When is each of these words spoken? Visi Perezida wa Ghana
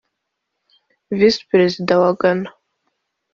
Visi 1.17 1.41
Perezida 1.49 1.93
wa 2.01 2.11
Ghana 2.19 2.49